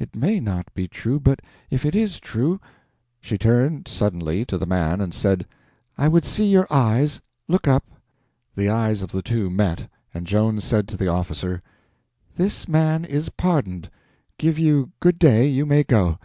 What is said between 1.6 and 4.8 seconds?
if it is true—" She turned suddenly to the